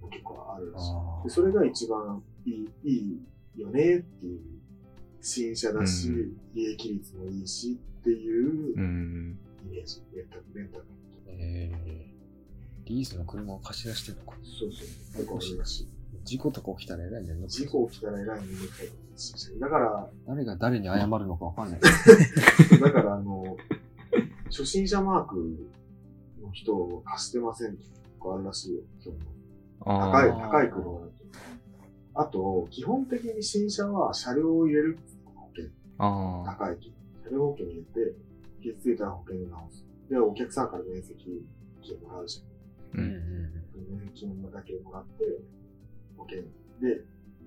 [0.00, 0.84] も結構あるらし
[1.28, 3.20] それが一番いい、い
[3.56, 4.40] いよねっていう、
[5.20, 9.38] 新車だし、うん利益率もいいしっていううん。
[9.66, 10.86] イメージ、レンタレンタカー。
[11.28, 14.38] えー、リースの車を貸し出してるのか。
[14.42, 15.16] そうそう。
[15.16, 15.88] 結構いいらしい。
[16.24, 21.80] 事故とか起きたらえらいねん事故起きたら偉いめんどくさい新車だから、誰が誰に謝るのかわかんない。
[22.80, 23.56] だから、あの、
[24.46, 25.36] 初心者マーク
[26.42, 27.82] の人を貸してませんと
[28.22, 28.82] かあるらしいよ。
[29.00, 29.16] その
[29.80, 30.34] あ高い、あ。
[30.50, 31.12] 高い車だと。
[32.18, 35.70] あと、基本的に新車は車両を入れる保険。
[35.98, 36.56] ああ。
[36.58, 36.92] 高い金。
[37.22, 38.14] 車両保険入れて、
[38.60, 39.84] 傷ついたら保険を直す。
[40.10, 43.00] で、お客さんから面積金もらうじゃん。
[43.00, 43.12] うん。
[43.88, 45.24] 面積金だけもらって、
[46.16, 46.42] 保険
[46.80, 47.04] で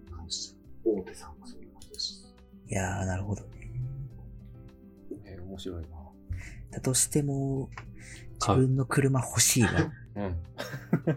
[0.10, 1.00] 買うしちゃう。
[1.00, 2.24] 大手さんもそういうことだし。
[2.70, 3.50] いやー、なるほどね。
[5.26, 5.88] えー面白いな。
[6.72, 7.70] だとしても、
[8.40, 9.70] 自分の車欲しいわ。
[10.16, 10.36] うん。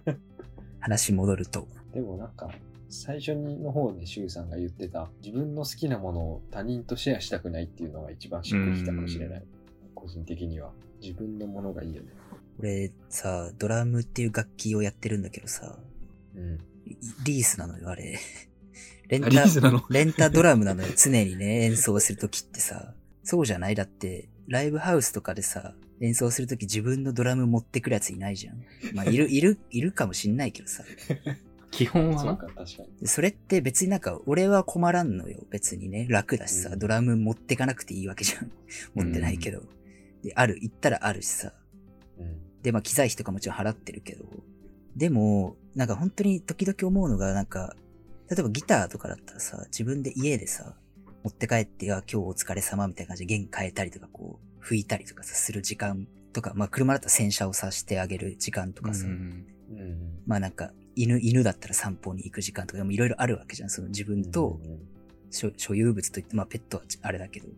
[0.81, 1.69] 話戻ると。
[1.93, 2.51] でもなんか、
[2.95, 9.43] 最初にの方でシュウさんが言ってた、自分の好きなものを他人とシェアしたくないっていうのが一番しっくりきたかもしれない。
[9.95, 10.71] 個人的には。
[11.03, 12.09] 自分のものがいいよね。
[12.59, 15.77] 俺さ、ドラムっていう楽器をやってるんだけどさ、
[16.37, 16.59] うん。
[16.87, 18.19] リリースなのよ、あれ。
[19.09, 19.31] レンタ、
[19.91, 22.95] レンタドラムなのよ、常にね、 演奏するときってさ。
[23.23, 23.75] そうじゃない？
[23.75, 28.63] だって、ライブハウスとかでさ、演奏するとき自分のドラム持ってくるやついないじゃん。
[28.95, 30.85] まあ、いる、いる、いるかもしんないけどさ。
[31.75, 32.21] 基本はな。
[32.23, 32.89] そうか、確かに。
[33.01, 35.45] でそれって別になんか、俺は困らんのよ。
[35.51, 36.07] 別にね。
[36.09, 38.51] 楽だしさ、うんドラム持ってかなくていいわけじゃん。
[38.95, 39.63] 持ってないけど。
[40.23, 41.53] で、ある、行ったらあるしさ。
[42.19, 42.63] うん。
[42.63, 44.25] で、まあ、機材費とかもちろん払ってるけど。
[44.97, 47.75] でも、なんか本当に時々思うのが、なんか、
[48.31, 50.75] 例えばギターとかだったらさ、自分で家でさ、
[51.25, 60.19] 持って帰って、あ、今日お疲れ様みたいな感じで弦変えたりとか、こう、吹いたりとかさ、する時間とか、まあ、車だったら洗車をさしてあげる時間とかさ、うんうん。
[60.27, 63.71] まあなんか、犬、犬だったら散歩に行く時間とかでもいろいろあるわけじゃん。
[63.71, 64.79] その自分とうんうん
[65.31, 67.49] 所所有物といって、まあペットはあれだけど、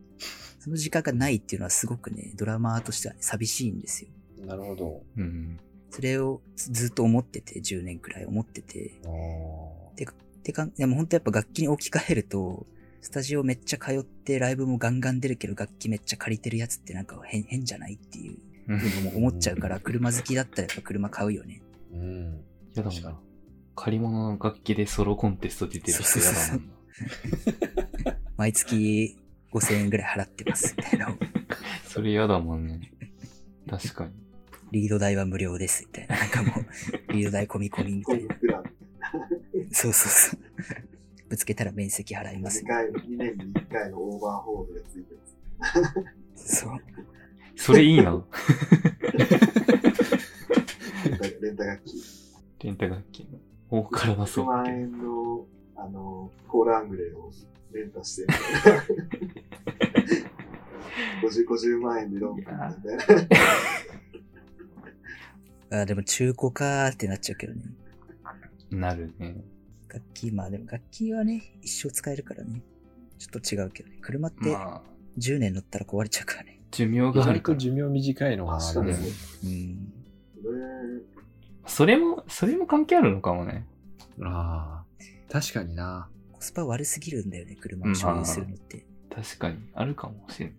[0.58, 4.08] その時間がないっていうのはすごくね、ドラマーとしては寂しいんですよ。
[4.40, 5.02] うんなるほど。
[5.16, 5.58] うん。
[5.90, 9.96] それをずずっと思ってて、10年くらい思ってて、あー
[10.42, 12.66] てか、でも本当やっぱ楽器に置き換えると、
[13.00, 21.60] スタジオめっちゃ通ってライブもガンガン出るけど楽器めっちゃ借りてるやつってなんか変、変じゃないっていううんふうにも思っちゃうから、車好きだったらやっぱ車買うよね。
[21.92, 22.40] うん。
[22.74, 23.20] やだもん確かにな。
[23.76, 26.66] 借り物の楽器でソロコンテスト出てる人やだもん
[28.04, 28.16] な。
[28.36, 29.16] 毎月
[29.52, 31.16] 5000円ぐらい払ってます、みたいな。
[31.86, 32.90] それやだもんね。
[33.68, 34.12] 確かに。
[34.72, 36.18] リード代は無料です、みたいな。
[36.18, 36.52] なんかも
[37.08, 38.34] う、リード代込み込みみコたいな。
[39.70, 40.40] そうそうそう。
[41.28, 42.66] ぶつけたら面積払います2。
[42.66, 46.56] 回、2年に1回のオーバーホールがついてます。
[46.60, 46.78] そう。
[47.56, 48.24] それいいな。
[51.40, 51.94] レンタ楽器。
[52.64, 53.28] レンタ楽器
[53.70, 53.78] の。
[53.80, 54.44] 大からな100そう。
[54.46, 57.30] 万円の、あの、コールアングレーを
[57.72, 58.32] レンタして、
[61.22, 62.76] 50、50万円でローンみたいな。
[65.82, 67.62] あでも中古かーってなっちゃうけどね。
[68.70, 69.44] なるね。
[69.88, 72.62] 楽器、まあでも楽器はね、一生使えるからね。
[73.18, 73.98] ちょっと違うけどね。
[74.00, 74.82] 車ってまあ、
[75.18, 76.60] 10年乗ったら壊れちゃうからね。
[76.70, 77.58] 寿命意があるから。
[77.58, 78.96] 寿命短いのがあるね。
[79.44, 79.92] うん。
[81.66, 83.66] それも、それも関係あるのかもね。
[84.22, 85.32] ああ。
[85.32, 86.08] 確かにな。
[86.32, 88.86] コスパ悪すぎるんだよね、車を所有するのって。
[89.14, 89.56] 確かに。
[89.74, 90.54] あるかもしれん。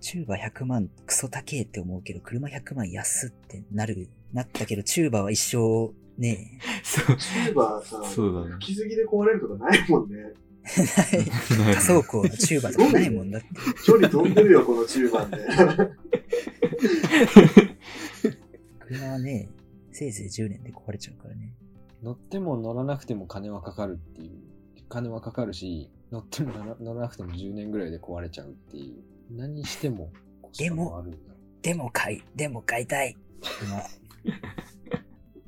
[0.00, 7.16] チューバ100万クソ高えって思うけど、車100万安ってなる、なったけど、チューバは一生ね そう。
[7.16, 10.32] チューバーさ、そうだね吹きすぎで壊れるとかないもんね。
[11.12, 11.16] え、
[11.56, 11.74] ない。
[11.74, 13.48] 仮想工のチューバとかないもんだって。
[13.84, 15.92] 距離飛んでるよ、このチューバーで。
[18.88, 19.48] 車はね、
[19.98, 21.52] せいぜい10年で壊れちゃうからね。
[22.04, 24.38] 乗っても乗らなくても金はかかるっていう。
[24.88, 29.02] 金はかかるし、乗っても乗らなくても10年ぐらいで壊れちゃうっていう。
[29.36, 31.18] 何してもコスパがあるんだ。
[31.62, 33.16] でも買い、でも買いたい。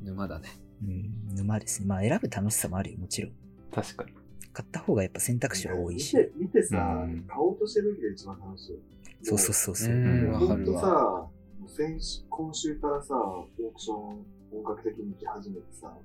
[0.02, 0.48] 沼 だね。
[0.82, 1.86] うん、沼ですね。
[1.86, 3.32] まあ選ぶ楽しさもあるよ、もちろん。
[3.70, 4.12] 確かに。
[4.52, 6.16] 買った方がやっぱ選択肢は多いし。
[6.16, 8.80] 見て、見てさ、うん買おうとしてる時が一番楽しい。
[9.22, 9.94] そうそうそうそう。
[10.32, 10.88] わかるわさ、
[11.60, 15.96] もう先週、今週からさ、オークション本格的に行き始めてさ、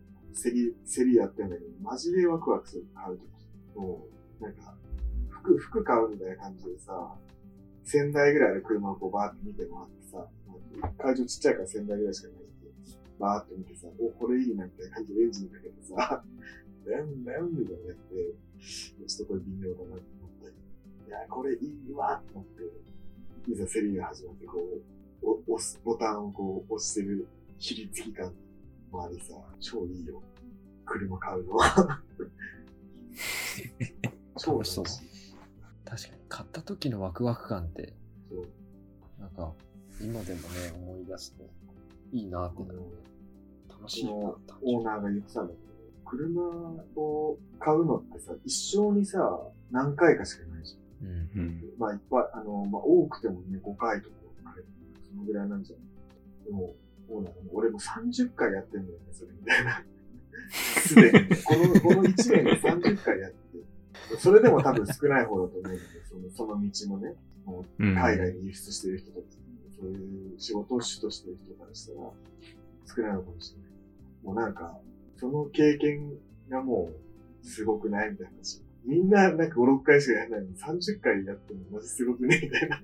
[0.44, 3.26] 競り、競りやってんだけど、マジでワクワクする、買うと
[3.74, 3.78] き。
[3.78, 4.06] も
[4.40, 4.76] う、なんか、
[5.30, 7.16] 服、服買うみたいな感じでさ、
[7.86, 10.28] 1000台ぐらいある車をこうバーって見てもらってさ、
[10.98, 12.46] 会場ちっちゃいから仙台ぐらいしかないんで、
[13.20, 16.24] バーって見てさ、お、これいいなみたいな感じでエンジンかけてさ、
[16.86, 20.52] なんなんみたいなやって、ちょっとこれ微妙だなって思っ
[21.06, 21.58] て、いや、これい
[21.90, 22.46] いわと思っ
[23.46, 28.34] て、いざ競りが始まって、こう、お押す、ボタンをこう押してる、ひりつき感
[28.92, 30.22] もありさ、超いいよ。
[30.86, 32.02] 車買うのは。
[34.38, 34.86] 超楽しそう
[35.86, 37.94] 確かに、買った時のワクワク感って、
[38.30, 38.48] そう。
[39.20, 39.54] なんか、
[40.02, 41.50] 今でもね、思い出すと、
[42.12, 42.86] いいなってなるね。
[43.70, 45.66] 楽しいな、オーナーが言ってたんだけど、
[46.06, 46.42] 車
[46.96, 49.42] を買うのってさ、一生にさ、
[49.72, 51.08] 何回かしかないじゃん。
[51.08, 51.30] うん。
[51.36, 51.64] うん。
[51.78, 54.16] まあいっぱい、あの、まあ多くてもね、5回とか、
[55.10, 55.80] そのぐらいなんじゃん。
[56.46, 56.76] でも、
[57.10, 59.84] オーナーがもう俺も30回やってんだよね、それみたいな。
[60.50, 61.12] すでに、
[61.44, 63.60] この、この1年で30回やって
[64.14, 67.16] て、それでも多分少ない方だと思うんだけど、その、その道のね、
[67.46, 69.28] もううん海外に輸出してる人とか、
[69.80, 72.12] そういう仕事を主としてる人からしたら、
[72.86, 73.72] 少ないのかもしれない。
[74.24, 74.80] もうなんか、
[75.18, 76.14] その経験
[76.50, 76.92] がも
[77.44, 78.62] う、すごくないみたいな話。
[78.86, 82.82] みんななんか5、6回しかやらないのに30回やってもマジすごくねみたいな。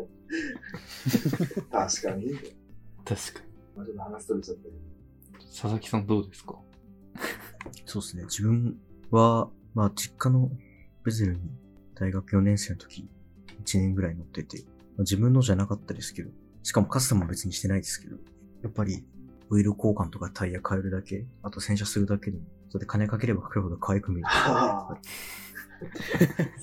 [1.88, 2.34] 確かに。
[3.06, 3.51] 確かに。
[3.76, 4.76] まあ、ちょっと話取れちゃったけど。
[5.46, 6.56] 佐々木さんどうですか？
[7.86, 8.24] そうですね。
[8.24, 8.78] 自分
[9.12, 10.50] は、まあ、実家の
[11.04, 11.42] ベゼルに
[11.96, 13.10] 大学4年生の時、
[13.64, 14.64] 1年ぐらい乗ってて、ま
[15.00, 16.32] あ、自分のじゃなかったですけど、
[16.64, 18.18] しかもカスタムは別にしてないですけど、
[18.64, 19.04] やっぱり、
[19.50, 24.28] オイル交換とかタイヤ変えるだけ、あと洗車するだけでも、それで金かければかけるほど可愛く見える。
[24.30, 24.98] ああ。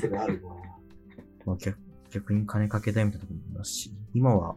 [0.00, 0.48] それあるな
[1.44, 1.78] まあ、逆
[2.10, 4.56] 逆に金かけたいみたいなところもありますし、今は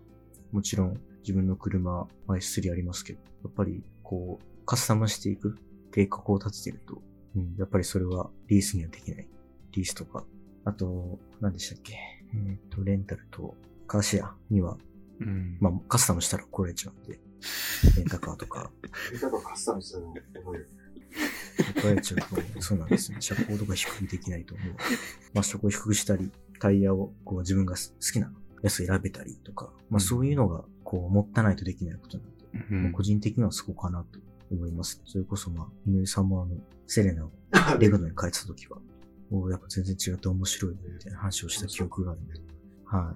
[0.54, 5.58] もちろん自分の車、まあ S3 ありますけど、やっぱりこう、カスタムしていく
[5.92, 7.02] 計画を立ててると、
[7.36, 9.28] うん、やっぱりそれはリースにはできない。
[9.72, 10.24] リースとか、
[10.66, 11.94] あと、何でしたっけ？
[12.34, 13.56] えっ、と、レンタルと
[13.88, 14.78] カーシェアには、
[15.20, 15.58] うん。
[15.60, 17.20] まあカスタムしたら怒られちゃうんで、
[17.98, 18.72] レンタカーとか、
[19.14, 20.06] だからカスタムしたら
[20.44, 20.70] 覚える。
[21.76, 22.20] 怒られちゃう
[22.56, 23.18] と、そうなんですね。
[23.20, 24.68] 車高とか低くできないと思う。
[25.34, 27.82] まあ、車高低くしたり、タイヤをこう自分が好
[28.14, 28.32] きな
[28.64, 34.20] やつ選べたりとか、まあそういうのがこう持ったないとできないことなんで、うん個人的にはそこかなと
[34.52, 35.02] 思います。
[35.06, 37.32] それこそまあ、井上さんもあの、セレナを
[37.80, 38.78] レグノに変えてた時は、
[39.32, 42.34] おやっぱ全然違って面白いねみたいな話をした記憶があるんで、
[42.84, 43.16] は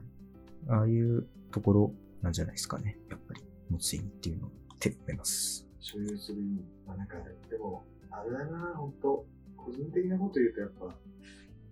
[0.68, 0.72] い。
[0.72, 2.98] ああいうところなんじゃないですかね。
[3.10, 5.68] やっぱり、持つ意味っていうのを手を埋めます。
[5.82, 6.66] 所有する意味。
[6.88, 7.18] まあなんか、
[7.50, 9.26] でも、あれだな、本当
[9.58, 10.96] 個人的なこと言うとやっぱ、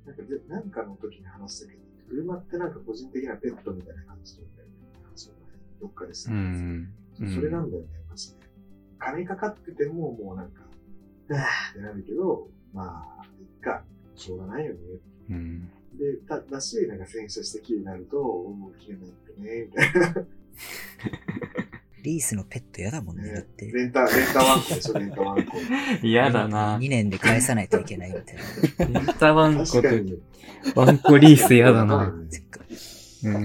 [0.06, 4.74] なんかぜ、なんかの時に話したけど、車ってなんか個人的なペットみたいな感じなんだよね。
[5.84, 6.93] どっかでしたうん。
[7.19, 8.38] それなんだよね、マジで。
[9.00, 10.62] 金かかってても、もうなんか、
[11.30, 13.84] はぁってなるけど、まあ、いっか、
[14.15, 14.80] しょうがないよね。
[15.30, 15.69] うん。
[15.98, 20.26] で、だ、だし、なんか洗車して綺麗になると、もう綺麗になってね、みたいな。
[22.04, 23.34] リースのペット嫌だもんね。
[23.34, 23.65] だっねて。
[23.69, 25.58] レンタ、レンタワンコでしょ、レンタワンコ。
[26.02, 26.78] 嫌だな。
[26.78, 29.00] 2年で返さないといけないみたいな。
[29.02, 29.82] レンタワンコ。
[30.80, 32.13] ワンコリース嫌だな。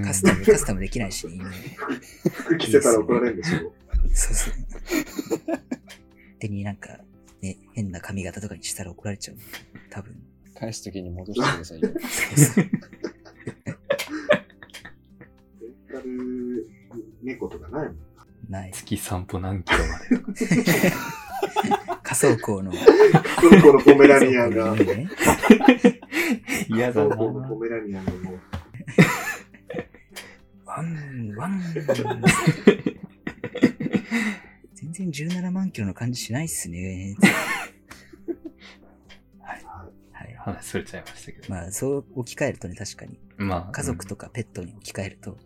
[0.04, 1.44] カスタム、カスタムできないしね、
[2.58, 3.72] 着せたら怒られるんでしょ。
[4.12, 4.54] そうそう。
[6.40, 6.98] 手になんか、
[7.40, 9.36] ね、変な髪型とかにしたら怒られちゃう。
[9.90, 10.16] 多分。
[10.58, 11.88] 返すときに戻してくださいよ。
[11.88, 12.64] そうそう
[15.60, 16.68] レンタル
[17.22, 17.96] 猫とかないもん。
[18.48, 18.72] ない。
[18.72, 20.92] 月散歩何キロまで。
[22.02, 22.78] 仮想校の、そ
[23.54, 24.74] の子のポメラニアンが、
[26.68, 27.10] 嫌だな。
[27.14, 28.12] その子のポメラニアンが
[30.68, 31.62] ワン、ワン。
[34.74, 37.16] 全然17万キロの感じしないっすね。
[39.40, 39.64] はい。
[40.12, 40.34] はい。
[40.34, 41.48] 話それちゃいましたけど。
[41.48, 43.18] まあ、そう置き換えるとね、確かに。
[43.38, 43.72] まあ。
[43.72, 45.38] 家族とかペットに置き換えると、好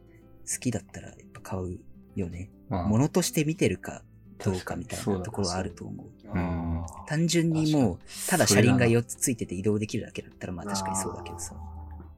[0.59, 1.79] きだったらやっぱ買う
[2.17, 2.51] よね。
[2.69, 4.03] うん、まあ、物として見てるか
[4.45, 6.07] どうかみたいなところはあると思う。
[6.35, 11.55] うん単純にもう、ただ車輪が4つついてて移動できるだけだったら、まあ確かにそうだけどさ。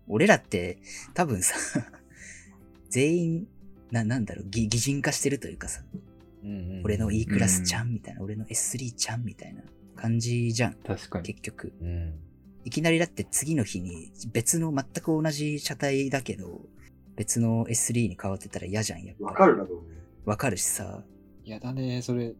[0.08, 0.78] 俺らって、
[1.12, 1.54] 多分さ、
[2.94, 3.48] 全員、
[3.90, 5.83] な、なんだろう、擬擬人化してるというかさ、
[6.85, 9.62] 俺の E クラスちゃんみたいな、俺の S3 ちゃんみたいな
[9.96, 11.24] 感じじゃん、確かに。
[11.24, 11.72] 結局。
[11.83, 12.14] うん。
[12.64, 16.61] いきなりだって次の日に別の全く同じ車体だけど、
[17.16, 19.24] 別の S3 に変わってたら嫌じゃん、やっぱ。
[19.26, 19.96] わかるな、どうね。
[20.24, 21.02] わかるしさ、
[21.44, 22.33] やだね、それ。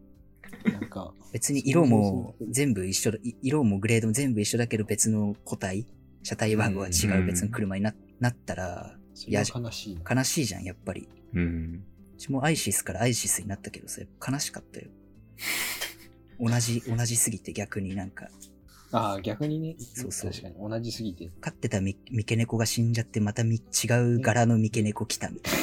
[0.71, 5.85] なんか、 別に色も全部一緒だ、い色もグレードも全部一緒だけど別の個体、
[6.23, 10.15] 車体番号は違うんう別の車にななったらそれは悲しいな。
[10.15, 11.07] 悲しいじゃん、やっぱり。
[11.33, 11.83] うん。
[12.15, 14.87] うちもアイシスからアイシスになったけどさ、悲しかったよ。
[16.39, 18.29] 同じ、同じすぎて逆になんか、
[18.91, 19.75] ああ、逆にね。
[19.79, 21.29] そうそう確かに、同じすぎて。
[21.41, 23.61] 飼ってたミミケネコが死んじゃってまたみ違
[24.15, 25.59] う柄のミケネコ来たみたいな。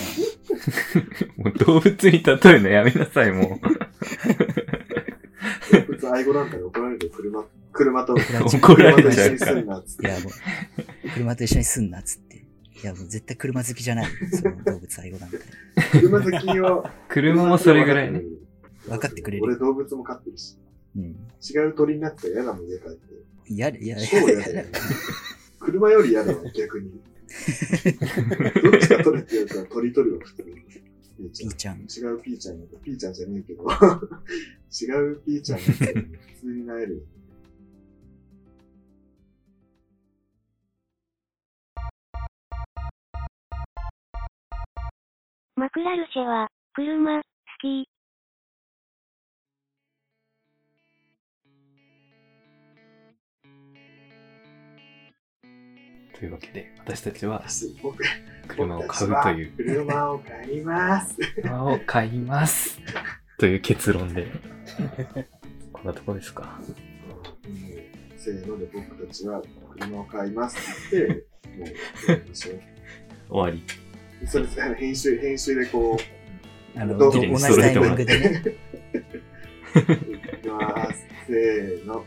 [1.45, 3.61] もう動物に例えるのやめなさい、も
[5.73, 8.17] 動物愛護団体で怒られるよ、車、車と、う。
[8.17, 9.57] 怒られ車と一緒にちゃうから。
[9.57, 10.07] すんな、つって。
[10.07, 12.42] いやもう、車と一緒にすんなっつって。
[12.83, 14.07] いやもう絶対車好きじゃない。
[14.33, 16.01] その動物愛護団体。
[16.01, 18.23] 車好きは、 車もそれぐらいね。
[18.89, 20.59] 分かってくれる俺動物も飼ってるし。
[20.97, 21.17] うん。
[21.41, 22.99] 違う鳥になったら嫌だもん、家帰って。
[23.47, 24.03] 嫌だ、嫌だ。
[25.61, 26.91] 車より嫌だわ、逆に。
[28.63, 30.49] どっちか取れって言うと鳥取るわ、普通に。
[30.51, 31.79] ピーピーちゃん。
[31.79, 33.63] 違うピーちゃんになったピーちゃんじゃねえけど。
[33.71, 36.07] 違うピーちゃんになったら普
[36.41, 37.07] 通になえる
[45.55, 47.23] マクラルシェは、車、好
[47.61, 47.87] き。
[56.19, 57.45] というわけで、私たちは
[58.49, 61.17] 車を買うという、車を買います。
[61.35, 62.81] 車を買います。
[63.39, 64.29] という結論で。
[65.73, 66.59] こんなとこですか。
[67.47, 67.73] うん
[68.23, 69.43] せーので僕たちは
[69.77, 71.27] 車を買いますって言って、
[71.59, 71.69] もう、
[72.07, 72.61] 終わりましょう。
[73.29, 73.82] 終わり。
[74.27, 75.99] それあの編集、編集でこ
[76.77, 78.43] あの、どう同じタイミングでね。
[78.45, 81.05] う、いきます。
[81.27, 82.05] せーの。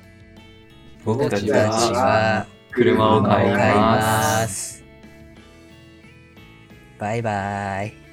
[1.04, 4.48] 僕たちはは車を買いま。
[4.48, 4.84] す。
[6.98, 8.05] バイバイ。